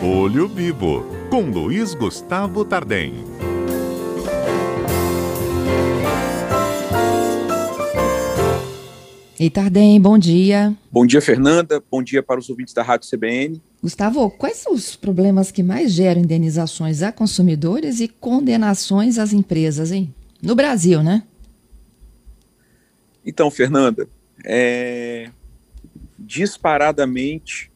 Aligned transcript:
Olho 0.00 0.46
Vivo, 0.46 1.04
com 1.28 1.40
Luiz 1.50 1.92
Gustavo 1.92 2.64
Tardem. 2.64 3.14
E 9.40 9.50
Tardem, 9.50 10.00
bom 10.00 10.16
dia. 10.16 10.72
Bom 10.88 11.04
dia, 11.04 11.20
Fernanda. 11.20 11.82
Bom 11.90 12.00
dia 12.00 12.22
para 12.22 12.38
os 12.38 12.48
ouvintes 12.48 12.72
da 12.72 12.84
Rádio 12.84 13.10
CBN. 13.10 13.60
Gustavo, 13.82 14.30
quais 14.30 14.58
são 14.58 14.72
os 14.72 14.94
problemas 14.94 15.50
que 15.50 15.64
mais 15.64 15.90
geram 15.90 16.20
indenizações 16.20 17.02
a 17.02 17.10
consumidores 17.10 17.98
e 17.98 18.06
condenações 18.06 19.18
às 19.18 19.32
empresas, 19.32 19.90
hein? 19.90 20.14
No 20.40 20.54
Brasil, 20.54 21.02
né? 21.02 21.24
Então, 23.26 23.50
Fernanda, 23.50 24.08
é... 24.44 25.28
disparadamente 26.16 27.72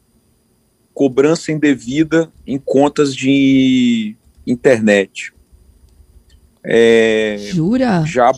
cobrança 0.93 1.51
indevida 1.51 2.31
em 2.45 2.57
contas 2.57 3.15
de 3.15 4.15
internet. 4.45 5.33
É... 6.63 7.37
Jura? 7.39 8.03
Já 8.05 8.29
há, 8.29 8.33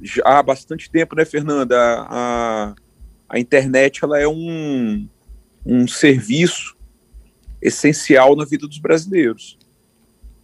já 0.00 0.22
há 0.24 0.42
bastante 0.42 0.90
tempo, 0.90 1.16
né, 1.16 1.24
Fernanda? 1.24 1.76
A, 2.08 2.74
a 3.28 3.38
internet 3.38 4.02
ela 4.02 4.18
é 4.18 4.26
um, 4.26 5.06
um 5.66 5.86
serviço 5.86 6.76
essencial 7.60 8.36
na 8.36 8.44
vida 8.44 8.66
dos 8.66 8.78
brasileiros. 8.78 9.58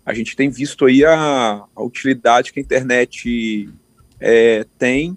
A 0.05 0.13
gente 0.13 0.37
tem 0.37 0.51
visto 0.51 0.85
aí 0.85 1.05
a, 1.05 1.65
a 1.75 1.83
utilidade 1.83 2.53
que 2.53 2.61
a 2.61 2.63
internet 2.63 3.71
é, 4.21 4.67
tem 4.77 5.17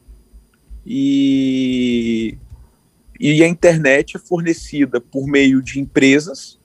e, 0.86 2.38
e 3.20 3.44
a 3.44 3.48
internet 3.48 4.18
é 4.18 4.20
fornecida 4.20 5.02
por 5.02 5.28
meio 5.28 5.62
de 5.62 5.80
empresas 5.80 6.60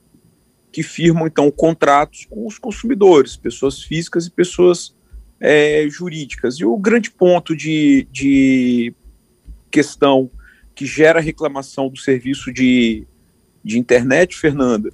que 0.71 0.83
firmam 0.83 1.27
então 1.27 1.49
contratos 1.51 2.25
com 2.29 2.47
os 2.47 2.57
consumidores, 2.57 3.35
pessoas 3.35 3.83
físicas 3.83 4.25
e 4.25 4.31
pessoas 4.31 4.95
é, 5.39 5.87
jurídicas. 5.89 6.55
E 6.55 6.65
o 6.65 6.77
grande 6.77 7.11
ponto 7.11 7.55
de, 7.55 8.07
de 8.11 8.93
questão 9.69 10.29
que 10.73 10.85
gera 10.85 11.19
reclamação 11.19 11.89
do 11.89 11.97
serviço 11.97 12.51
de, 12.51 13.05
de 13.63 13.77
internet, 13.77 14.35
Fernanda, 14.35 14.89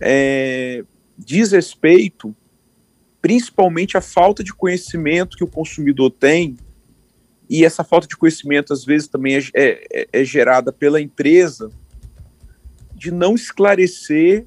é, 0.00 0.84
diz 1.18 1.52
respeito 1.52 2.34
principalmente 3.20 3.96
à 3.96 4.00
falta 4.00 4.44
de 4.44 4.54
conhecimento 4.54 5.36
que 5.36 5.42
o 5.42 5.48
consumidor 5.48 6.12
tem, 6.12 6.56
e 7.48 7.64
essa 7.64 7.84
falta 7.84 8.06
de 8.06 8.16
conhecimento 8.16 8.72
às 8.72 8.84
vezes 8.84 9.08
também 9.08 9.36
é, 9.36 9.42
é, 9.54 10.08
é 10.12 10.24
gerada 10.24 10.72
pela 10.72 11.00
empresa 11.00 11.70
de 12.94 13.10
não 13.10 13.34
esclarecer 13.34 14.46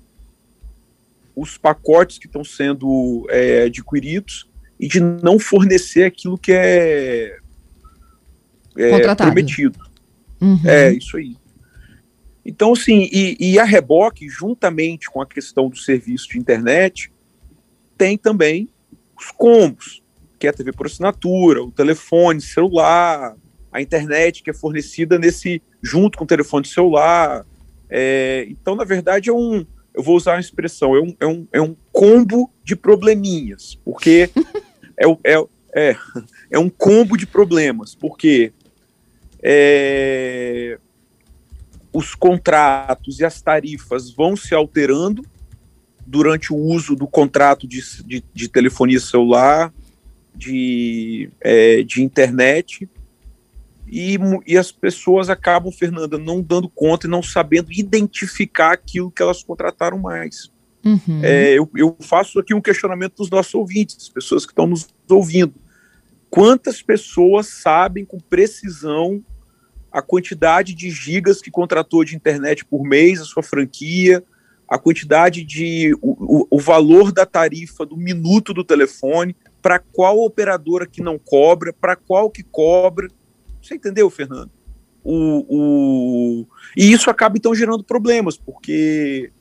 os 1.36 1.58
pacotes 1.58 2.17
que 2.17 2.25
estão 2.25 2.44
sendo 2.44 3.25
é, 3.30 3.64
adquiridos 3.64 4.50
e 4.80 4.88
de 4.88 5.00
não 5.00 5.39
fornecer 5.39 6.03
aquilo 6.03 6.38
que 6.38 6.52
é, 6.52 7.38
é 8.75 9.16
prometido. 9.16 9.80
Uhum. 10.42 10.59
É, 10.66 10.92
isso 10.94 11.17
aí. 11.17 11.36
Então, 12.45 12.73
assim, 12.73 13.08
e, 13.11 13.38
e, 13.39 13.59
a 13.59 13.64
reboque, 13.64 14.27
juntamente 14.27 15.09
com 15.09 15.22
a 15.22 15.25
questão 15.25 15.70
do 15.70 15.77
serviço 15.77 16.30
de 16.30 16.39
internet, 16.39 17.11
tem 17.97 18.17
também 18.17 18.70
os 19.17 19.30
combos, 19.31 20.02
que 20.39 20.47
é 20.47 20.49
a 20.49 20.53
TV 20.53 20.71
por 20.71 20.87
assinatura, 20.87 21.61
o 21.61 21.71
telefone 21.71 22.41
celular, 22.41 23.35
a 23.71 23.81
internet 23.81 24.41
que 24.41 24.49
é 24.49 24.53
fornecida 24.53 25.19
nesse 25.19 25.61
junto 25.81 26.17
com 26.17 26.23
o 26.23 26.27
telefone 26.27 26.65
celular. 26.65 27.45
É, 27.89 28.47
então, 28.49 28.75
na 28.75 28.83
verdade, 28.83 29.29
é 29.29 29.33
um, 29.33 29.65
eu 29.93 30.01
vou 30.01 30.15
usar 30.15 30.33
uma 30.33 30.39
expressão, 30.39 30.95
é 30.95 31.01
um, 31.01 31.15
é 31.19 31.27
um, 31.27 31.47
é 31.53 31.61
um 31.61 31.75
combo 31.91 32.51
de 32.63 32.75
probleminhas, 32.75 33.77
porque 33.83 34.29
é, 34.97 35.05
é, 35.23 35.45
é, 35.75 35.95
é 36.51 36.59
um 36.59 36.69
combo 36.69 37.17
de 37.17 37.27
problemas, 37.27 37.93
porque 37.95 38.53
é, 39.43 40.80
os 41.91 42.15
contratos 42.15 43.19
e 43.19 43.25
as 43.25 43.41
tarifas 43.41 44.11
vão 44.11 44.35
se 44.35 44.53
alterando 44.53 45.23
durante 46.05 46.52
o 46.52 46.58
uso 46.58 46.95
do 46.95 47.08
contrato 47.08 47.67
de, 47.67 47.81
de, 48.03 48.23
de 48.33 48.47
telefonia 48.47 48.99
celular, 48.99 49.71
de, 50.39 51.30
é, 51.42 51.83
de 51.83 52.02
internet, 52.02 52.89
e, 53.92 54.17
e 54.45 54.58
as 54.58 54.72
pessoas 54.72 55.30
acabam, 55.30 55.72
Fernanda, 55.72 56.17
não 56.17 56.42
dando 56.42 56.70
conta 56.70 57.08
e 57.08 57.10
não 57.10 57.23
sabendo 57.23 57.72
identificar 57.72 58.72
aquilo 58.72 59.11
que 59.11 59.22
elas 59.22 59.44
contrataram 59.44 59.98
mais. 59.98 60.52
Uhum. 60.86 61.22
É, 61.23 61.54
eu, 61.54 61.70
eu 61.76 61.98
faço 62.00 62.39
aqui 62.39 62.54
um 62.54 62.61
questionamento 62.61 63.16
dos 63.17 63.30
nossos 63.30 63.54
ouvintes, 63.54 64.08
pessoas 64.08 64.45
que 64.45 64.52
estão 64.52 64.67
nos 64.67 64.88
ouvindo. 65.10 65.54
Quantas 66.30 66.82
pessoas 66.82 67.48
sabem 67.48 68.06
com 68.06 68.20
precisão 68.20 69.23
a 69.92 70.02
quantidade 70.02 70.76
de 70.76 70.92
gigas 70.92 71.42
que 71.42 71.50
contratou 71.50 72.04
de 72.06 72.16
internet 72.16 72.64
por 72.64 72.83
mês, 72.83 73.20
a 73.20 73.26
sua 73.26 73.42
franquia, 73.42 74.23
a 74.70 74.77
quantidade 74.77 75.44
de. 75.44 75.98
o, 76.00 76.45
o 76.48 76.60
valor 76.60 77.11
da 77.11 77.26
tarifa 77.26 77.83
do 77.83 77.98
minuto 77.98 78.54
do 78.54 78.64
telefone, 78.64 79.36
para 79.61 79.80
qual 79.80 80.20
operadora 80.20 80.86
que 80.86 81.02
não 81.02 81.17
cobra, 81.17 81.73
para 81.73 81.95
qual 81.95 82.30
que 82.30 82.43
cobra. 82.43 83.08
Você 83.61 83.75
entendeu, 83.75 84.09
Fernando? 84.09 84.52
O, 85.03 85.45
o, 85.49 86.47
e 86.75 86.92
isso 86.92 87.09
acaba 87.09 87.37
então 87.37 87.53
gerando 87.55 87.83
problemas, 87.83 88.37
porque. 88.37 89.31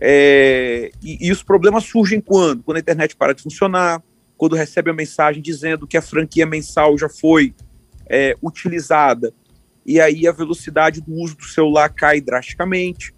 É, 0.00 0.90
e, 1.02 1.26
e 1.26 1.32
os 1.32 1.42
problemas 1.42 1.84
surgem 1.84 2.20
quando? 2.20 2.62
Quando 2.62 2.76
a 2.76 2.80
internet 2.80 3.16
para 3.16 3.34
de 3.34 3.42
funcionar, 3.42 4.02
quando 4.36 4.54
recebe 4.54 4.90
a 4.90 4.94
mensagem 4.94 5.42
dizendo 5.42 5.86
que 5.86 5.96
a 5.96 6.02
franquia 6.02 6.46
mensal 6.46 6.96
já 6.96 7.08
foi 7.08 7.52
é, 8.08 8.36
utilizada 8.40 9.34
e 9.84 10.00
aí 10.00 10.26
a 10.26 10.32
velocidade 10.32 11.00
do 11.00 11.14
uso 11.14 11.34
do 11.36 11.44
celular 11.44 11.88
cai 11.88 12.20
drasticamente. 12.20 13.14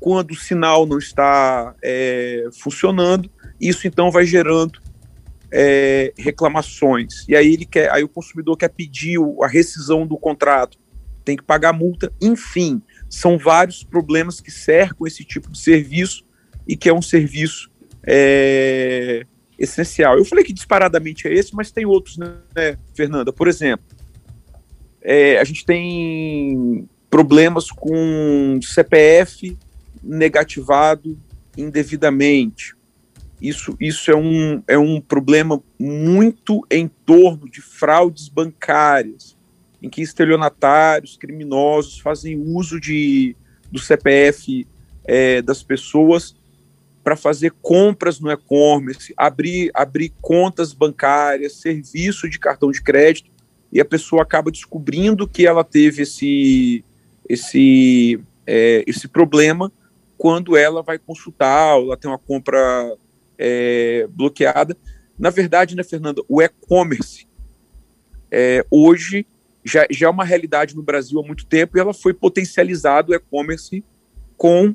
Quando 0.00 0.32
o 0.32 0.36
sinal 0.36 0.84
não 0.84 0.98
está 0.98 1.74
é, 1.80 2.48
funcionando, 2.60 3.30
isso 3.60 3.86
então 3.86 4.10
vai 4.10 4.26
gerando 4.26 4.80
é, 5.52 6.12
reclamações. 6.16 7.26
E 7.28 7.34
aí 7.34 7.52
ele 7.52 7.64
quer, 7.64 7.90
aí 7.90 8.02
o 8.02 8.08
consumidor 8.08 8.56
quer 8.56 8.68
pedir 8.68 9.18
a 9.42 9.46
rescisão 9.46 10.06
do 10.06 10.16
contrato, 10.16 10.78
tem 11.24 11.36
que 11.36 11.42
pagar 11.42 11.72
multa, 11.72 12.12
enfim, 12.20 12.80
são 13.08 13.36
vários 13.36 13.82
problemas 13.82 14.40
que 14.40 14.50
cercam 14.50 15.06
esse 15.06 15.24
tipo 15.24 15.50
de 15.50 15.58
serviço 15.58 16.24
e 16.66 16.76
que 16.76 16.88
é 16.88 16.94
um 16.94 17.02
serviço 17.02 17.70
é, 18.06 19.26
essencial. 19.58 20.16
Eu 20.16 20.24
falei 20.24 20.44
que 20.44 20.52
disparadamente 20.52 21.26
é 21.28 21.34
esse, 21.34 21.54
mas 21.54 21.70
tem 21.70 21.84
outros, 21.84 22.16
né, 22.16 22.36
Fernanda? 22.94 23.32
Por 23.32 23.48
exemplo, 23.48 23.84
é, 25.02 25.38
a 25.38 25.44
gente 25.44 25.64
tem 25.64 26.88
problemas 27.10 27.70
com 27.70 28.60
CPF 28.62 29.56
negativado 30.02 31.18
indevidamente. 31.56 32.74
Isso, 33.40 33.74
isso 33.80 34.10
é, 34.10 34.16
um, 34.16 34.62
é 34.68 34.78
um 34.78 35.00
problema 35.00 35.62
muito 35.78 36.66
em 36.70 36.88
torno 36.88 37.48
de 37.48 37.62
fraudes 37.62 38.28
bancárias, 38.28 39.36
em 39.82 39.88
que 39.88 40.02
estelionatários, 40.02 41.16
criminosos 41.16 41.98
fazem 42.00 42.36
uso 42.38 42.78
de, 42.78 43.34
do 43.72 43.78
CPF 43.78 44.66
é, 45.04 45.40
das 45.40 45.62
pessoas 45.62 46.36
para 47.02 47.16
fazer 47.16 47.52
compras 47.62 48.20
no 48.20 48.30
e-commerce, 48.30 49.14
abrir, 49.16 49.70
abrir 49.72 50.12
contas 50.20 50.74
bancárias, 50.74 51.54
serviço 51.54 52.28
de 52.28 52.38
cartão 52.38 52.70
de 52.70 52.82
crédito 52.82 53.30
e 53.72 53.80
a 53.80 53.84
pessoa 53.84 54.22
acaba 54.22 54.50
descobrindo 54.50 55.26
que 55.26 55.46
ela 55.46 55.64
teve 55.64 56.02
esse, 56.02 56.84
esse, 57.28 58.20
é, 58.46 58.84
esse 58.86 59.08
problema 59.08 59.72
quando 60.18 60.56
ela 60.56 60.82
vai 60.82 60.98
consultar, 60.98 61.76
ou 61.76 61.86
ela 61.86 61.96
tem 61.96 62.10
uma 62.10 62.18
compra 62.18 62.94
é, 63.40 64.06
bloqueada. 64.10 64.76
Na 65.18 65.30
verdade, 65.30 65.74
né, 65.74 65.82
Fernanda, 65.82 66.22
o 66.28 66.42
e-commerce 66.42 67.26
é, 68.30 68.64
hoje 68.70 69.26
já, 69.64 69.86
já 69.90 70.06
é 70.06 70.10
uma 70.10 70.24
realidade 70.24 70.76
no 70.76 70.82
Brasil 70.82 71.18
há 71.18 71.26
muito 71.26 71.46
tempo 71.46 71.76
e 71.76 71.80
ela 71.80 71.94
foi 71.94 72.12
potencializada 72.12 73.12
o 73.12 73.14
e-commerce 73.14 73.82
com 74.36 74.74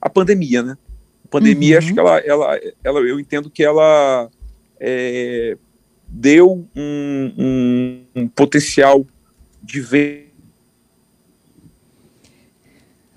a 0.00 0.08
pandemia, 0.08 0.62
né? 0.62 0.78
A 1.24 1.28
pandemia, 1.28 1.74
uhum. 1.74 1.78
acho 1.78 1.92
que 1.92 2.00
ela, 2.00 2.18
ela, 2.18 2.60
ela, 2.82 3.00
eu 3.00 3.18
entendo 3.18 3.50
que 3.50 3.64
ela 3.64 4.30
é, 4.78 5.56
deu 6.06 6.68
um, 6.74 7.32
um, 7.36 8.06
um 8.14 8.28
potencial 8.28 9.04
de 9.62 9.80
ver 9.80 10.33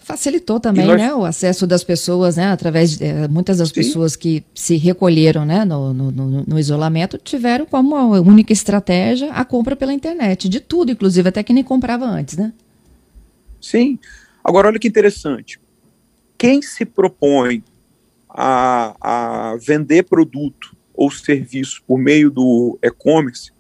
Facilitou 0.08 0.58
também, 0.58 0.88
nós... 0.88 0.98
né, 0.98 1.14
o 1.14 1.26
acesso 1.26 1.68
das 1.68 1.84
pessoas, 1.84 2.38
né, 2.38 2.46
através 2.46 2.98
de 2.98 3.04
é, 3.04 3.28
muitas 3.28 3.58
das 3.58 3.68
Sim. 3.68 3.74
pessoas 3.74 4.16
que 4.16 4.42
se 4.56 4.78
recolheram, 4.78 5.46
né, 5.46 5.66
no, 5.66 5.94
no, 5.94 6.12
no, 6.48 6.58
isolamento, 6.58 7.18
tiveram 7.18 7.66
como 7.66 7.94
única 8.22 8.54
estratégia 8.54 9.30
a 9.34 9.44
compra 9.44 9.76
pela 9.76 9.94
internet, 9.94 10.48
de 10.48 10.62
tudo, 10.62 10.94
inclusive 10.94 11.28
até 11.28 11.44
que 11.44 11.52
nem 11.52 11.62
comprava 11.62 12.06
antes, 12.06 12.38
né? 12.38 12.54
Sim. 13.60 14.00
Agora, 14.42 14.70
olha 14.70 14.80
que 14.80 14.88
interessante. 14.88 15.60
Quem 16.38 16.62
se 16.62 16.86
propõe 16.86 17.62
a, 18.30 18.96
a 19.02 19.58
vender 19.58 20.04
produto 20.04 20.74
ou 20.94 21.12
serviço 21.12 21.84
por 21.86 22.00
meio 22.00 22.32
do 22.32 22.80
e-commerce, 22.82 23.52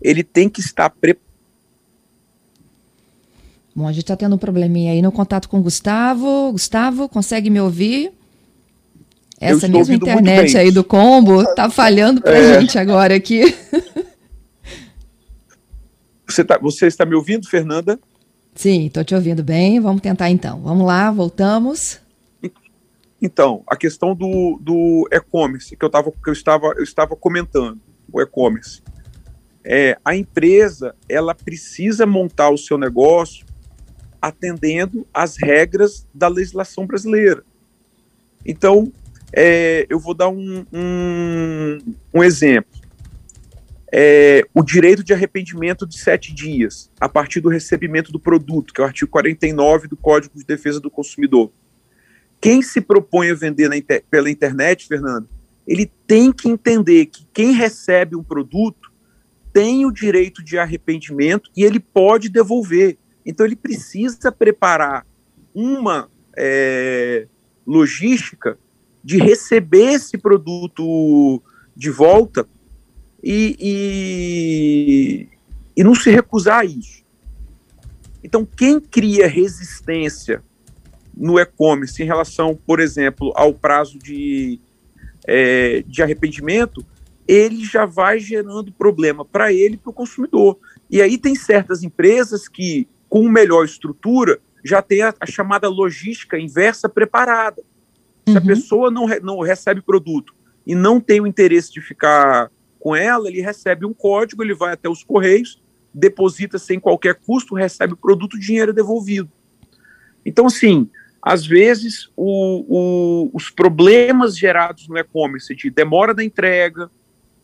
ele 0.00 0.22
tem 0.22 0.48
que 0.48 0.60
estar 0.60 0.90
preparado. 0.90 1.27
Bom, 3.78 3.86
a 3.86 3.92
gente 3.92 4.02
está 4.02 4.16
tendo 4.16 4.34
um 4.34 4.38
probleminha 4.38 4.90
aí 4.90 5.00
no 5.00 5.12
contato 5.12 5.48
com 5.48 5.60
o 5.60 5.62
Gustavo. 5.62 6.50
Gustavo, 6.50 7.08
consegue 7.08 7.48
me 7.48 7.60
ouvir? 7.60 8.10
Essa 9.40 9.68
mesma 9.68 9.94
internet 9.94 10.58
aí 10.58 10.72
do 10.72 10.82
combo 10.82 11.42
está 11.42 11.70
falhando 11.70 12.20
para 12.20 12.32
a 12.32 12.38
é. 12.38 12.60
gente 12.60 12.76
agora 12.76 13.14
aqui. 13.14 13.42
Você, 16.26 16.44
tá, 16.44 16.58
você 16.58 16.86
está 16.86 17.06
me 17.06 17.14
ouvindo, 17.14 17.48
Fernanda? 17.48 17.98
Sim, 18.54 18.86
estou 18.86 19.02
te 19.02 19.14
ouvindo 19.14 19.42
bem. 19.42 19.80
Vamos 19.80 20.02
tentar 20.02 20.28
então. 20.28 20.60
Vamos 20.60 20.86
lá, 20.86 21.10
voltamos. 21.10 21.98
Então, 23.22 23.62
a 23.66 23.74
questão 23.74 24.14
do, 24.14 24.58
do 24.60 25.08
e-commerce 25.10 25.74
que 25.74 25.82
eu, 25.82 25.88
tava, 25.88 26.12
que 26.12 26.28
eu, 26.28 26.32
estava, 26.34 26.66
eu 26.76 26.82
estava 26.82 27.16
comentando, 27.16 27.80
o 28.12 28.20
e-commerce. 28.20 28.82
É, 29.64 29.96
a 30.04 30.14
empresa 30.14 30.94
ela 31.08 31.34
precisa 31.34 32.04
montar 32.04 32.50
o 32.50 32.58
seu 32.58 32.76
negócio 32.76 33.47
atendendo 34.20 35.06
às 35.12 35.36
regras 35.36 36.06
da 36.12 36.28
legislação 36.28 36.86
brasileira. 36.86 37.44
Então, 38.44 38.92
é, 39.32 39.86
eu 39.88 39.98
vou 39.98 40.14
dar 40.14 40.28
um, 40.28 40.64
um, 40.72 41.78
um 42.14 42.24
exemplo. 42.24 42.70
É, 43.90 44.44
o 44.52 44.62
direito 44.62 45.02
de 45.02 45.14
arrependimento 45.14 45.86
de 45.86 45.98
sete 45.98 46.34
dias, 46.34 46.90
a 47.00 47.08
partir 47.08 47.40
do 47.40 47.48
recebimento 47.48 48.12
do 48.12 48.20
produto, 48.20 48.74
que 48.74 48.80
é 48.80 48.84
o 48.84 48.86
artigo 48.86 49.10
49 49.10 49.88
do 49.88 49.96
Código 49.96 50.36
de 50.36 50.44
Defesa 50.44 50.78
do 50.78 50.90
Consumidor. 50.90 51.50
Quem 52.40 52.62
se 52.62 52.80
propõe 52.80 53.30
a 53.30 53.34
vender 53.34 53.70
pela 54.10 54.30
internet, 54.30 54.86
Fernando, 54.86 55.28
ele 55.66 55.90
tem 56.06 56.32
que 56.32 56.48
entender 56.48 57.06
que 57.06 57.26
quem 57.32 57.52
recebe 57.52 58.14
um 58.14 58.22
produto 58.22 58.92
tem 59.52 59.84
o 59.84 59.90
direito 59.90 60.42
de 60.42 60.58
arrependimento 60.58 61.50
e 61.56 61.64
ele 61.64 61.80
pode 61.80 62.28
devolver. 62.28 62.96
Então 63.28 63.44
ele 63.44 63.54
precisa 63.54 64.32
preparar 64.32 65.06
uma 65.54 66.08
é, 66.34 67.26
logística 67.66 68.58
de 69.04 69.18
receber 69.18 69.92
esse 69.92 70.16
produto 70.16 71.42
de 71.76 71.90
volta 71.90 72.48
e, 73.22 73.54
e, 73.60 75.28
e 75.76 75.84
não 75.84 75.94
se 75.94 76.10
recusar 76.10 76.60
a 76.60 76.64
isso. 76.64 77.04
Então, 78.24 78.46
quem 78.46 78.80
cria 78.80 79.28
resistência 79.28 80.42
no 81.14 81.38
e-commerce 81.38 82.02
em 82.02 82.06
relação, 82.06 82.58
por 82.66 82.80
exemplo, 82.80 83.30
ao 83.36 83.52
prazo 83.52 83.98
de, 83.98 84.58
é, 85.26 85.82
de 85.86 86.02
arrependimento, 86.02 86.84
ele 87.26 87.62
já 87.62 87.84
vai 87.84 88.18
gerando 88.18 88.72
problema 88.72 89.22
para 89.22 89.52
ele 89.52 89.74
e 89.74 89.78
para 89.78 89.90
o 89.90 89.94
consumidor. 89.94 90.58
E 90.90 91.02
aí 91.02 91.18
tem 91.18 91.34
certas 91.34 91.82
empresas 91.82 92.48
que, 92.48 92.88
com 93.08 93.28
melhor 93.28 93.64
estrutura, 93.64 94.40
já 94.64 94.82
tem 94.82 95.02
a, 95.02 95.14
a 95.18 95.26
chamada 95.26 95.68
logística 95.68 96.38
inversa 96.38 96.88
preparada. 96.88 97.62
Se 98.26 98.32
uhum. 98.32 98.38
a 98.38 98.40
pessoa 98.40 98.90
não, 98.90 99.06
re, 99.06 99.20
não 99.20 99.40
recebe 99.40 99.80
produto 99.80 100.34
e 100.66 100.74
não 100.74 101.00
tem 101.00 101.20
o 101.20 101.26
interesse 101.26 101.72
de 101.72 101.80
ficar 101.80 102.50
com 102.78 102.94
ela, 102.94 103.28
ele 103.28 103.40
recebe 103.40 103.86
um 103.86 103.94
código, 103.94 104.42
ele 104.42 104.54
vai 104.54 104.74
até 104.74 104.88
os 104.88 105.02
correios, 105.02 105.60
deposita 105.92 106.58
sem 106.58 106.78
qualquer 106.78 107.14
custo, 107.14 107.54
recebe 107.54 107.94
o 107.94 107.96
produto, 107.96 108.34
o 108.34 108.40
dinheiro 108.40 108.70
é 108.70 108.74
devolvido. 108.74 109.30
Então, 110.24 110.46
assim, 110.46 110.88
às 111.22 111.46
vezes, 111.46 112.10
o, 112.16 112.64
o, 112.68 113.30
os 113.32 113.50
problemas 113.50 114.36
gerados 114.36 114.86
no 114.88 114.96
e-commerce 114.96 115.54
de 115.54 115.70
demora 115.70 116.14
da 116.14 116.22
entrega, 116.22 116.90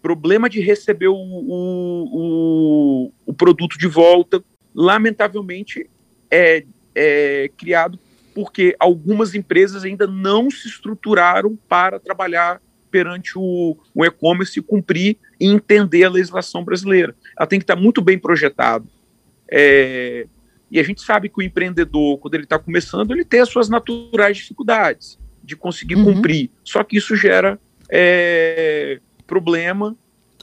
problema 0.02 0.48
de 0.50 0.60
receber 0.60 1.08
o, 1.08 1.16
o, 1.16 3.12
o 3.26 3.34
produto 3.34 3.78
de 3.78 3.88
volta, 3.88 4.44
lamentavelmente 4.74 5.88
é, 6.30 6.64
é 6.94 7.50
criado 7.56 7.98
porque 8.34 8.74
algumas 8.80 9.34
empresas 9.34 9.84
ainda 9.84 10.06
não 10.06 10.50
se 10.50 10.66
estruturaram 10.66 11.56
para 11.68 12.00
trabalhar 12.00 12.60
perante 12.90 13.32
o, 13.36 13.76
o 13.94 14.04
e-commerce 14.04 14.58
e 14.58 14.62
cumprir 14.62 15.16
e 15.40 15.46
entender 15.46 16.04
a 16.04 16.10
legislação 16.10 16.64
brasileira. 16.64 17.14
Ela 17.38 17.46
tem 17.46 17.58
que 17.58 17.64
estar 17.64 17.76
muito 17.76 18.02
bem 18.02 18.18
projetada. 18.18 18.84
É, 19.50 20.26
e 20.70 20.80
a 20.80 20.82
gente 20.82 21.02
sabe 21.02 21.28
que 21.28 21.38
o 21.38 21.42
empreendedor, 21.42 22.18
quando 22.18 22.34
ele 22.34 22.44
está 22.44 22.58
começando, 22.58 23.12
ele 23.12 23.24
tem 23.24 23.40
as 23.40 23.48
suas 23.48 23.68
naturais 23.68 24.36
dificuldades 24.36 25.18
de 25.42 25.54
conseguir 25.54 25.96
uhum. 25.96 26.14
cumprir. 26.14 26.50
Só 26.64 26.82
que 26.82 26.96
isso 26.96 27.14
gera 27.14 27.58
é, 27.90 29.00
problema 29.26 29.96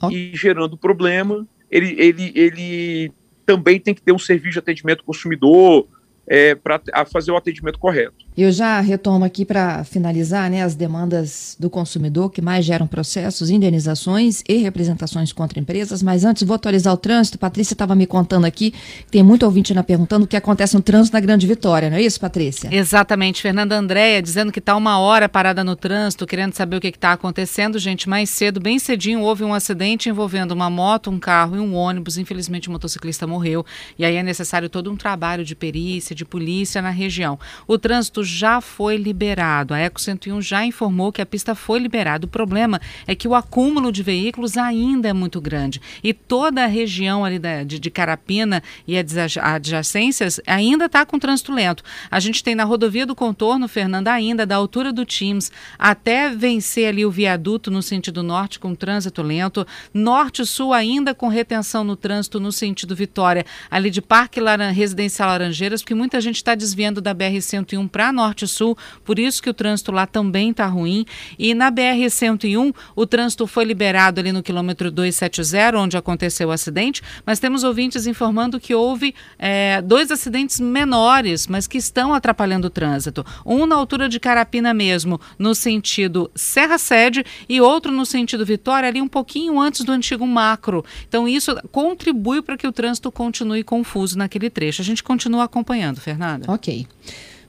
e 0.10 0.32
gerando 0.34 0.78
problema, 0.78 1.48
ele, 1.70 1.96
ele, 1.98 2.32
ele 2.36 3.12
também 3.46 3.80
tem 3.80 3.94
que 3.94 4.02
ter 4.02 4.12
um 4.12 4.20
serviço 4.20 4.54
de 4.54 4.60
atendimento 4.60 5.04
consumidor, 5.04 5.88
é, 6.28 6.56
para 6.56 6.80
fazer 7.12 7.32
o 7.32 7.38
atendimento 7.38 7.80
correto. 7.80 8.26
Eu 8.38 8.50
já 8.50 8.80
retomo 8.80 9.26
aqui 9.26 9.44
para 9.44 9.84
finalizar 9.84 10.50
né, 10.50 10.64
as 10.64 10.74
demandas 10.74 11.58
do 11.60 11.70
consumidor 11.70 12.32
que 12.32 12.42
mais 12.42 12.64
geram 12.64 12.88
processos, 12.88 13.50
indenizações 13.50 14.42
e 14.48 14.58
representações 14.58 15.34
contra 15.34 15.60
empresas, 15.60 16.02
mas 16.02 16.24
antes 16.24 16.44
vou 16.44 16.56
atualizar 16.56 16.94
o 16.94 16.98
trânsito. 16.98 17.38
Patrícia 17.38 17.74
estava 17.74 17.94
me 17.94 18.08
contando 18.08 18.46
aqui, 18.46 18.74
tem 19.12 19.22
muito 19.22 19.44
ouvinte 19.44 19.74
na 19.74 19.84
perguntando 19.84 20.24
o 20.24 20.28
que 20.28 20.38
acontece 20.38 20.76
no 20.76 20.82
trânsito 20.82 21.14
na 21.14 21.20
Grande 21.20 21.46
Vitória, 21.46 21.90
não 21.90 21.98
é 21.98 22.02
isso, 22.02 22.22
Patrícia? 22.22 22.74
Exatamente. 22.74 23.42
Fernanda 23.42 23.78
Andréia 23.78 24.22
dizendo 24.22 24.52
que 24.52 24.60
está 24.60 24.78
uma 24.78 24.98
hora 24.98 25.28
parada 25.28 25.62
no 25.62 25.76
trânsito, 25.76 26.26
querendo 26.26 26.54
saber 26.54 26.78
o 26.78 26.82
que 26.82 26.88
está 26.88 27.12
acontecendo. 27.12 27.78
Gente, 27.80 28.08
mais 28.08 28.30
cedo, 28.30 28.62
bem 28.62 28.80
cedinho, 28.80 29.20
houve 29.22 29.44
um 29.44 29.54
acidente 29.54 30.08
envolvendo 30.08 30.54
uma 30.54 30.70
moto, 30.70 31.12
um 31.12 31.20
carro 31.20 31.58
e 31.58 31.60
um 31.60 31.76
ônibus. 31.76 32.18
Infelizmente, 32.18 32.70
o 32.70 32.72
motociclista 32.72 33.28
morreu. 33.28 33.66
E 34.00 34.06
aí 34.06 34.16
é 34.16 34.24
necessário 34.24 34.70
todo 34.70 34.90
um 34.90 34.96
trabalho 34.96 35.44
de 35.44 35.54
perícia, 35.54 36.16
de 36.16 36.24
polícia 36.24 36.82
na 36.82 36.92
região. 36.92 37.38
O 37.68 37.78
trânsito 37.78 38.21
já 38.24 38.62
foi 38.62 38.98
liberado. 38.98 39.74
A 39.74 39.80
Eco 39.80 40.00
101 40.00 40.42
já 40.42 40.66
informou 40.66 41.12
que 41.12 41.22
a 41.22 41.26
pista 41.26 41.56
foi 41.56 41.80
liberada. 41.80 42.26
O 42.26 42.30
problema 42.30 42.80
é 43.08 43.16
que 43.16 43.28
o 43.28 43.36
acúmulo 43.36 43.92
de 43.92 44.04
veículos 44.04 44.58
ainda 44.58 45.10
é 45.10 45.14
muito 45.14 45.40
grande. 45.42 45.82
E 46.04 46.14
toda 46.14 46.64
a 46.64 46.68
região 46.68 47.24
ali 47.26 47.40
da, 47.40 47.64
de, 47.64 47.80
de 47.80 47.90
Carapina 47.90 48.62
e 48.88 48.96
adjacências 48.98 50.40
ainda 50.46 50.86
está 50.86 51.06
com 51.06 51.20
trânsito 51.20 51.54
lento. 51.54 51.84
A 52.10 52.20
gente 52.20 52.44
tem 52.44 52.56
na 52.56 52.64
rodovia 52.64 53.06
do 53.06 53.16
contorno, 53.16 53.68
Fernanda, 53.68 54.12
ainda 54.12 54.46
da 54.46 54.56
altura 54.56 54.92
do 54.92 55.06
Tims 55.06 55.52
até 55.78 56.30
vencer 56.30 56.88
ali 56.88 57.06
o 57.06 57.12
viaduto 57.12 57.70
no 57.70 57.82
sentido 57.82 58.24
norte 58.24 58.60
com 58.60 58.76
trânsito 58.76 59.22
lento. 59.22 59.66
Norte-sul 59.94 60.74
ainda 60.74 61.14
com 61.14 61.28
retenção 61.28 61.84
no 61.84 61.96
trânsito 61.96 62.40
no 62.40 62.52
sentido 62.52 62.96
Vitória, 62.96 63.46
ali 63.70 63.90
de 63.90 64.02
Parque 64.02 64.40
Laran 64.40 64.72
Residencial 64.72 65.30
Laranjeiras, 65.30 65.82
porque 65.82 65.96
muita 65.96 66.20
gente 66.22 66.36
está 66.36 66.56
desviando 66.56 67.02
da 67.02 67.14
BR-101 67.14 67.90
para 67.90 68.11
Norte-Sul, 68.12 68.78
por 69.04 69.20
isso 69.20 69.42
que 69.42 69.50
o 69.50 69.54
trânsito 69.54 69.92
lá 69.92 70.06
também 70.06 70.52
está 70.52 70.66
ruim. 70.66 71.06
E 71.38 71.54
na 71.54 71.72
BR-101, 71.72 72.74
o 72.96 73.06
trânsito 73.06 73.48
foi 73.48 73.64
liberado 73.66 74.20
ali 74.20 74.32
no 74.32 74.44
quilômetro 74.44 74.92
270, 74.92 75.78
onde 75.78 75.98
aconteceu 75.98 76.50
o 76.50 76.52
acidente, 76.52 77.02
mas 77.26 77.40
temos 77.40 77.64
ouvintes 77.64 78.08
informando 78.08 78.60
que 78.60 78.74
houve 78.76 79.14
é, 79.38 79.82
dois 79.82 80.12
acidentes 80.12 80.60
menores, 80.60 81.48
mas 81.48 81.68
que 81.68 81.78
estão 81.78 82.14
atrapalhando 82.14 82.68
o 82.68 82.70
trânsito. 82.70 83.26
Um 83.46 83.66
na 83.66 83.76
altura 83.76 84.08
de 84.08 84.20
Carapina 84.20 84.74
mesmo, 84.74 85.20
no 85.38 85.56
sentido 85.56 86.30
Serra 86.36 86.78
Sede, 86.78 87.24
e 87.48 87.62
outro 87.62 87.92
no 87.92 88.06
sentido 88.06 88.46
Vitória, 88.46 88.88
ali 88.88 89.02
um 89.02 89.08
pouquinho 89.08 89.60
antes 89.60 89.84
do 89.84 89.92
antigo 89.92 90.26
macro. 90.26 90.84
Então, 91.08 91.28
isso 91.28 91.56
contribui 91.72 92.42
para 92.42 92.58
que 92.58 92.68
o 92.68 92.72
trânsito 92.72 93.12
continue 93.12 93.64
confuso 93.64 94.18
naquele 94.18 94.50
trecho. 94.50 94.82
A 94.82 94.86
gente 94.86 95.04
continua 95.04 95.44
acompanhando, 95.44 96.00
Fernanda. 96.00 96.52
Ok. 96.52 96.88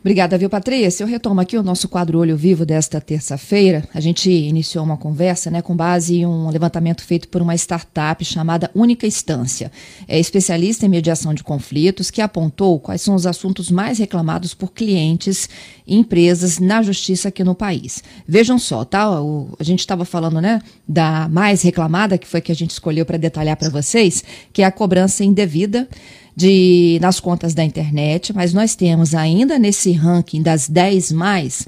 Obrigada, 0.02 0.36
viu, 0.36 0.50
Patrícia? 0.50 1.04
Eu 1.04 1.06
retomo 1.06 1.40
aqui 1.40 1.56
o 1.56 1.62
nosso 1.62 1.88
quadro 1.88 2.18
Olho 2.18 2.36
Vivo 2.36 2.66
desta 2.66 3.00
terça-feira. 3.00 3.84
A 3.94 4.00
gente 4.00 4.28
iniciou 4.28 4.84
uma 4.84 4.96
conversa 4.96 5.48
né, 5.48 5.62
com 5.62 5.76
base 5.76 6.16
em 6.16 6.26
um 6.26 6.50
levantamento 6.50 7.04
feito 7.04 7.28
por 7.28 7.40
uma 7.40 7.54
startup 7.54 8.24
chamada 8.24 8.68
Única 8.74 9.06
Instância. 9.06 9.70
É 10.08 10.18
especialista 10.18 10.84
em 10.84 10.88
mediação 10.88 11.32
de 11.32 11.44
conflitos 11.44 12.10
que 12.10 12.20
apontou 12.20 12.80
quais 12.80 13.00
são 13.00 13.14
os 13.14 13.28
assuntos 13.28 13.70
mais 13.70 13.98
reclamados 13.98 14.54
por 14.54 14.72
clientes 14.72 15.48
e 15.86 15.96
empresas 15.96 16.58
na 16.58 16.82
justiça 16.82 17.28
aqui 17.28 17.44
no 17.44 17.54
país. 17.54 18.02
Vejam 18.26 18.58
só, 18.58 18.84
tá? 18.84 19.22
O, 19.22 19.54
a 19.56 19.62
gente 19.62 19.78
estava 19.78 20.04
falando 20.04 20.40
né, 20.40 20.60
da 20.86 21.28
mais 21.28 21.62
reclamada, 21.62 22.18
que 22.18 22.26
foi 22.26 22.40
que 22.40 22.50
a 22.50 22.56
gente 22.56 22.70
escolheu 22.72 23.06
para 23.06 23.18
detalhar 23.18 23.56
para 23.56 23.70
vocês, 23.70 24.24
que 24.52 24.62
é 24.62 24.64
a 24.64 24.72
cobrança 24.72 25.22
indevida 25.22 25.88
de, 26.34 26.98
nas 27.00 27.20
contas 27.20 27.54
da 27.54 27.64
internet, 27.64 28.32
mas 28.32 28.52
nós 28.52 28.74
temos 28.74 29.14
ainda 29.14 29.58
nesse 29.58 29.92
ranking 29.92 30.42
das 30.42 30.68
10 30.68 31.12
mais. 31.12 31.66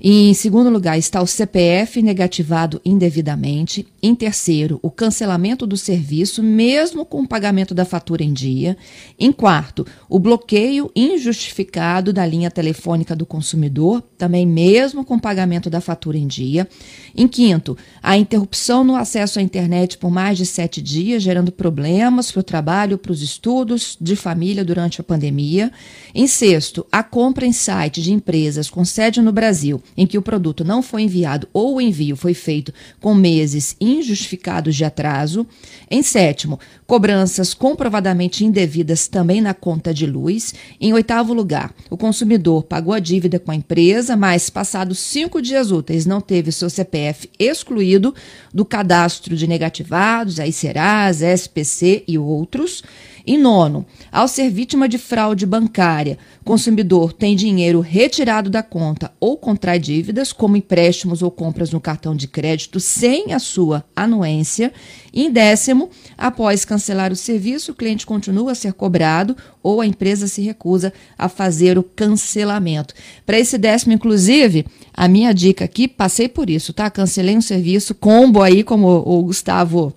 Em 0.00 0.32
segundo 0.32 0.70
lugar 0.70 0.96
está 0.96 1.20
o 1.20 1.26
CPF 1.26 2.00
negativado 2.00 2.80
indevidamente. 2.84 3.84
Em 4.00 4.14
terceiro, 4.14 4.78
o 4.80 4.92
cancelamento 4.92 5.66
do 5.66 5.76
serviço, 5.76 6.40
mesmo 6.40 7.04
com 7.04 7.22
o 7.22 7.26
pagamento 7.26 7.74
da 7.74 7.84
fatura 7.84 8.22
em 8.22 8.32
dia. 8.32 8.76
Em 9.18 9.32
quarto, 9.32 9.84
o 10.08 10.20
bloqueio 10.20 10.88
injustificado 10.94 12.12
da 12.12 12.24
linha 12.24 12.48
telefônica 12.48 13.16
do 13.16 13.26
consumidor 13.26 14.04
também 14.18 14.44
mesmo 14.44 15.04
com 15.04 15.18
pagamento 15.18 15.70
da 15.70 15.80
fatura 15.80 16.18
em 16.18 16.26
dia. 16.26 16.68
Em 17.16 17.26
quinto, 17.26 17.76
a 18.02 18.18
interrupção 18.18 18.82
no 18.84 18.96
acesso 18.96 19.38
à 19.38 19.42
internet 19.42 19.96
por 19.96 20.10
mais 20.10 20.36
de 20.36 20.44
sete 20.44 20.82
dias, 20.82 21.22
gerando 21.22 21.52
problemas 21.52 22.30
para 22.30 22.40
o 22.40 22.42
trabalho, 22.42 22.98
para 22.98 23.12
os 23.12 23.22
estudos 23.22 23.96
de 24.00 24.16
família 24.16 24.64
durante 24.64 25.00
a 25.00 25.04
pandemia. 25.04 25.70
Em 26.14 26.26
sexto, 26.26 26.84
a 26.90 27.02
compra 27.02 27.46
em 27.46 27.52
site 27.52 28.02
de 28.02 28.12
empresas 28.12 28.68
com 28.68 28.84
sede 28.84 29.22
no 29.22 29.32
Brasil, 29.32 29.80
em 29.96 30.06
que 30.06 30.18
o 30.18 30.22
produto 30.22 30.64
não 30.64 30.82
foi 30.82 31.02
enviado 31.02 31.48
ou 31.52 31.76
o 31.76 31.80
envio 31.80 32.16
foi 32.16 32.34
feito 32.34 32.72
com 33.00 33.14
meses 33.14 33.76
injustificados 33.80 34.74
de 34.74 34.84
atraso. 34.84 35.46
Em 35.90 36.02
sétimo, 36.02 36.58
cobranças 36.86 37.54
comprovadamente 37.54 38.44
indevidas 38.44 39.06
também 39.06 39.40
na 39.40 39.54
conta 39.54 39.94
de 39.94 40.06
luz. 40.06 40.54
Em 40.80 40.92
oitavo 40.92 41.32
lugar, 41.32 41.72
o 41.88 41.96
consumidor 41.96 42.64
pagou 42.64 42.92
a 42.92 42.98
dívida 42.98 43.38
com 43.38 43.50
a 43.50 43.54
empresa, 43.54 44.07
mas 44.16 44.50
passados 44.50 44.98
cinco 44.98 45.40
dias 45.42 45.70
úteis 45.70 46.06
não 46.06 46.20
teve 46.20 46.52
seu 46.52 46.68
CPF 46.70 47.30
excluído 47.38 48.14
do 48.52 48.64
cadastro 48.64 49.36
de 49.36 49.46
negativados, 49.46 50.40
aí 50.40 50.52
Serasa, 50.52 51.26
SPC 51.26 52.04
e 52.06 52.18
outros. 52.18 52.82
E 53.28 53.36
nono, 53.36 53.84
ao 54.10 54.26
ser 54.26 54.48
vítima 54.48 54.88
de 54.88 54.96
fraude 54.96 55.44
bancária, 55.44 56.16
consumidor 56.46 57.12
tem 57.12 57.36
dinheiro 57.36 57.80
retirado 57.80 58.48
da 58.48 58.62
conta 58.62 59.12
ou 59.20 59.36
contrai 59.36 59.78
dívidas, 59.78 60.32
como 60.32 60.56
empréstimos 60.56 61.20
ou 61.20 61.30
compras 61.30 61.70
no 61.70 61.78
cartão 61.78 62.16
de 62.16 62.26
crédito, 62.26 62.80
sem 62.80 63.34
a 63.34 63.38
sua 63.38 63.84
anuência. 63.94 64.72
E 65.12 65.26
em 65.26 65.30
décimo, 65.30 65.90
após 66.16 66.64
cancelar 66.64 67.12
o 67.12 67.16
serviço, 67.16 67.72
o 67.72 67.74
cliente 67.74 68.06
continua 68.06 68.52
a 68.52 68.54
ser 68.54 68.72
cobrado 68.72 69.36
ou 69.62 69.82
a 69.82 69.86
empresa 69.86 70.26
se 70.26 70.40
recusa 70.40 70.90
a 71.18 71.28
fazer 71.28 71.76
o 71.76 71.82
cancelamento. 71.82 72.94
Para 73.26 73.38
esse 73.38 73.58
décimo, 73.58 73.92
inclusive, 73.92 74.64
a 74.94 75.06
minha 75.06 75.34
dica 75.34 75.66
aqui, 75.66 75.86
passei 75.86 76.30
por 76.30 76.48
isso, 76.48 76.72
tá? 76.72 76.88
Cancelei 76.88 77.36
um 77.36 77.42
serviço, 77.42 77.94
combo 77.94 78.40
aí, 78.40 78.64
como 78.64 78.88
o 78.88 79.22
Gustavo 79.22 79.92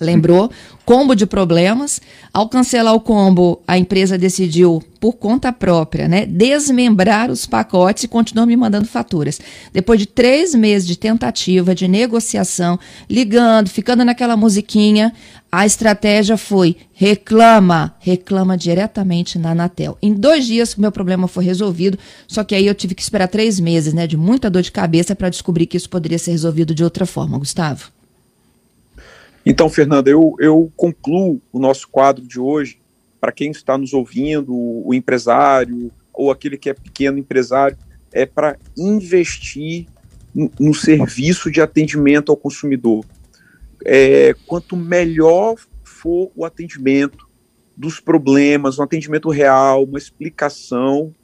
lembrou, 0.00 0.50
combo 0.84 1.14
de 1.14 1.26
problemas. 1.26 2.00
Ao 2.32 2.48
cancelar 2.48 2.94
o 2.94 3.00
combo, 3.00 3.60
a 3.66 3.76
empresa 3.78 4.16
decidiu, 4.16 4.82
por 4.98 5.14
conta 5.14 5.52
própria, 5.52 6.08
né, 6.08 6.24
desmembrar 6.24 7.30
os 7.30 7.44
pacotes 7.44 8.04
e 8.04 8.08
continuou 8.08 8.46
me 8.46 8.56
mandando 8.56 8.86
faturas. 8.86 9.40
Depois 9.72 9.98
de 9.98 10.06
três 10.06 10.54
meses 10.54 10.86
de 10.86 10.96
tentativa, 10.96 11.74
de 11.74 11.88
negociação, 11.88 12.78
ligando, 13.08 13.68
ficando 13.68 14.04
naquela 14.04 14.36
musiquinha, 14.36 15.12
a 15.50 15.66
estratégia 15.66 16.36
foi 16.36 16.76
reclama, 16.94 17.94
reclama 17.98 18.56
diretamente 18.56 19.38
na 19.38 19.50
Anatel. 19.50 19.98
Em 20.00 20.14
dois 20.14 20.46
dias, 20.46 20.74
o 20.74 20.80
meu 20.80 20.90
problema 20.90 21.28
foi 21.28 21.44
resolvido, 21.44 21.98
só 22.26 22.42
que 22.42 22.54
aí 22.54 22.66
eu 22.66 22.74
tive 22.74 22.94
que 22.94 23.02
esperar 23.02 23.28
três 23.28 23.60
meses, 23.60 23.92
né, 23.92 24.06
de 24.06 24.16
muita 24.16 24.48
dor 24.48 24.62
de 24.62 24.72
cabeça 24.72 25.14
para 25.14 25.28
descobrir 25.28 25.66
que 25.66 25.76
isso 25.76 25.90
poderia 25.90 26.18
ser 26.18 26.30
resolvido 26.30 26.74
de 26.74 26.82
outra 26.82 27.04
forma, 27.04 27.38
Gustavo. 27.38 27.90
Então, 29.44 29.68
Fernanda, 29.68 30.08
eu, 30.08 30.34
eu 30.38 30.72
concluo 30.76 31.40
o 31.52 31.58
nosso 31.58 31.88
quadro 31.88 32.26
de 32.26 32.38
hoje 32.38 32.80
para 33.20 33.32
quem 33.32 33.50
está 33.50 33.78
nos 33.78 33.92
ouvindo, 33.92 34.52
o 34.52 34.92
empresário 34.92 35.92
ou 36.12 36.30
aquele 36.30 36.58
que 36.58 36.68
é 36.68 36.74
pequeno 36.74 37.18
empresário, 37.18 37.76
é 38.12 38.26
para 38.26 38.58
investir 38.76 39.86
no, 40.34 40.50
no, 40.58 40.74
serviço 40.74 41.50
de 41.50 41.60
atendimento 41.60 42.30
ao 42.30 42.36
consumidor. 42.36 43.04
É, 43.84 44.34
quanto 44.46 44.76
melhor 44.76 45.56
for 45.82 46.30
o 46.34 46.44
atendimento 46.44 47.26
dos 47.76 48.00
problemas, 48.00 48.78
um 48.78 48.82
atendimento 48.82 49.30
real, 49.30 49.84
uma 49.84 49.98
explicação, 49.98 51.14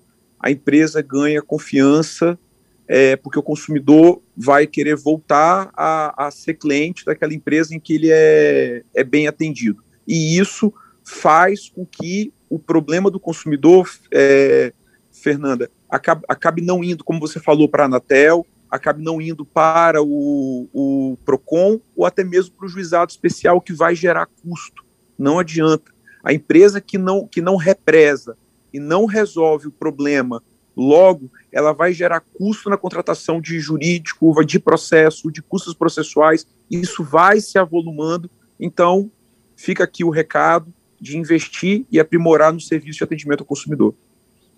a 0.40 0.50
empresa 0.50 1.02
ganha 1.02 1.42
confiança 1.42 2.38
é, 2.88 3.16
porque 3.16 3.38
o 3.38 3.42
consumidor 3.42 4.22
vai 4.34 4.66
querer 4.66 4.96
voltar 4.96 5.70
a, 5.74 6.26
a, 6.26 6.30
ser 6.30 6.54
cliente 6.54 7.04
daquela 7.04 7.34
empresa 7.34 7.74
em 7.74 7.78
que 7.78 7.94
ele 7.94 8.08
é, 8.10 8.82
é 8.94 9.04
bem 9.04 9.28
atendido. 9.28 9.84
E 10.06 10.38
isso 10.38 10.72
faz 11.04 11.68
com 11.68 11.84
que 11.84 12.32
o 12.48 12.58
problema 12.58 13.10
do 13.10 13.20
consumidor, 13.20 13.90
é, 14.10 14.72
Fernanda, 15.12 15.70
acabe, 15.90 16.24
acabe 16.26 16.62
não 16.62 16.82
indo, 16.82 17.04
como 17.04 17.20
você 17.20 17.38
falou, 17.38 17.68
para 17.68 17.82
a 17.82 17.86
Anatel, 17.86 18.46
acabe 18.70 19.02
não 19.02 19.20
indo 19.20 19.44
para 19.44 20.02
o, 20.02 20.68
o 20.72 21.18
PROCON 21.26 21.80
ou 21.94 22.06
até 22.06 22.24
mesmo 22.24 22.54
para 22.54 22.66
o 22.66 22.68
juizado 22.68 23.10
especial 23.10 23.60
que 23.60 23.72
vai 23.72 23.94
gerar 23.94 24.26
custo. 24.42 24.82
Não 25.18 25.38
adianta. 25.38 25.92
A 26.24 26.32
empresa 26.32 26.80
que 26.80 26.96
não, 26.96 27.26
que 27.26 27.40
não 27.40 27.56
represa 27.56 28.36
e 28.72 28.80
não 28.80 29.04
resolve 29.04 29.68
o 29.68 29.72
problema 29.72 30.42
Logo, 30.78 31.28
ela 31.50 31.72
vai 31.72 31.92
gerar 31.92 32.20
custo 32.20 32.70
na 32.70 32.76
contratação 32.76 33.40
de 33.40 33.58
jurídico, 33.58 34.44
de 34.44 34.60
processo, 34.60 35.28
de 35.28 35.42
custos 35.42 35.74
processuais, 35.74 36.46
isso 36.70 37.02
vai 37.02 37.40
se 37.40 37.58
avolumando. 37.58 38.30
Então, 38.60 39.10
fica 39.56 39.82
aqui 39.82 40.04
o 40.04 40.10
recado 40.10 40.72
de 41.00 41.18
investir 41.18 41.84
e 41.90 41.98
aprimorar 41.98 42.52
no 42.52 42.60
serviço 42.60 42.98
de 42.98 43.04
atendimento 43.04 43.40
ao 43.40 43.46
consumidor. 43.46 43.92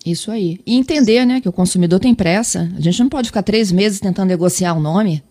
Isso 0.05 0.31
aí. 0.31 0.61
E 0.67 0.77
entender, 0.77 1.25
né, 1.25 1.41
que 1.41 1.49
o 1.49 1.53
consumidor 1.53 1.99
tem 1.99 2.15
pressa. 2.15 2.71
A 2.77 2.81
gente 2.81 3.01
não 3.01 3.09
pode 3.09 3.29
ficar 3.29 3.43
três 3.43 3.73
meses 3.73 3.99
tentando 3.99 4.29
negociar 4.29 4.75
um 4.75 4.81
nome. 4.81 5.25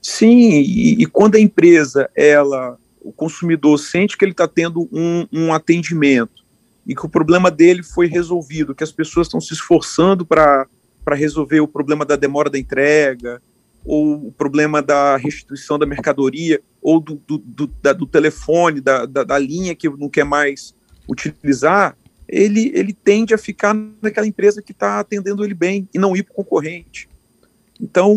Sim, 0.00 0.38
e, 0.48 1.02
e 1.02 1.04
quando 1.04 1.34
a 1.34 1.40
empresa, 1.40 2.08
ela, 2.16 2.78
o 3.02 3.12
consumidor 3.12 3.78
sente 3.78 4.16
que 4.16 4.24
ele 4.24 4.32
está 4.32 4.48
tendo 4.48 4.88
um, 4.90 5.26
um 5.30 5.52
atendimento 5.52 6.45
e 6.86 6.94
que 6.94 7.04
o 7.04 7.08
problema 7.08 7.50
dele 7.50 7.82
foi 7.82 8.06
resolvido, 8.06 8.74
que 8.74 8.84
as 8.84 8.92
pessoas 8.92 9.26
estão 9.26 9.40
se 9.40 9.52
esforçando 9.52 10.24
para 10.24 10.66
resolver 11.12 11.60
o 11.60 11.68
problema 11.68 12.04
da 12.04 12.14
demora 12.14 12.48
da 12.48 12.58
entrega, 12.58 13.42
ou 13.84 14.28
o 14.28 14.32
problema 14.32 14.80
da 14.80 15.16
restituição 15.16 15.78
da 15.78 15.86
mercadoria, 15.86 16.60
ou 16.80 17.00
do, 17.00 17.16
do, 17.26 17.38
do, 17.38 17.66
da, 17.82 17.92
do 17.92 18.06
telefone, 18.06 18.80
da, 18.80 19.04
da, 19.04 19.24
da, 19.24 19.38
linha 19.38 19.74
que 19.74 19.88
não 19.88 20.08
quer 20.08 20.24
mais 20.24 20.74
utilizar, 21.08 21.96
ele, 22.28 22.72
ele 22.74 22.92
tende 22.92 23.34
a 23.34 23.38
ficar 23.38 23.74
naquela 24.02 24.26
empresa 24.26 24.62
que 24.62 24.72
está 24.72 25.00
atendendo 25.00 25.44
ele 25.44 25.54
bem 25.54 25.88
e 25.94 25.98
não 25.98 26.16
ir 26.16 26.24
para 26.24 26.32
o 26.32 26.36
concorrente. 26.36 27.08
Então, 27.80 28.16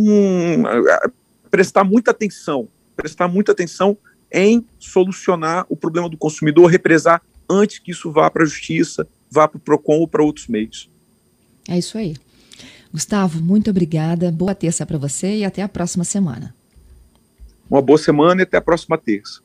prestar 1.51 1.83
muita 1.83 2.11
atenção, 2.11 2.67
prestar 2.95 3.27
muita 3.27 3.51
atenção 3.51 3.97
em 4.31 4.65
solucionar 4.79 5.65
o 5.69 5.75
problema 5.75 6.09
do 6.09 6.17
consumidor, 6.17 6.69
represar 6.69 7.21
antes 7.49 7.79
que 7.79 7.91
isso 7.91 8.11
vá 8.11 8.29
para 8.29 8.43
a 8.43 8.45
justiça, 8.45 9.07
vá 9.29 9.47
para 9.47 9.57
o 9.57 9.61
PROCON 9.61 9.99
ou 9.99 10.07
para 10.07 10.23
outros 10.23 10.47
meios. 10.47 10.89
É 11.67 11.77
isso 11.77 11.97
aí. 11.97 12.15
Gustavo, 12.91 13.41
muito 13.41 13.69
obrigada. 13.69 14.31
Boa 14.31 14.55
terça 14.55 14.85
para 14.85 14.97
você 14.97 15.37
e 15.37 15.45
até 15.45 15.61
a 15.61 15.69
próxima 15.69 16.03
semana. 16.03 16.55
Uma 17.69 17.81
boa 17.81 17.97
semana 17.97 18.41
e 18.41 18.43
até 18.43 18.57
a 18.57 18.61
próxima 18.61 18.97
terça. 18.97 19.41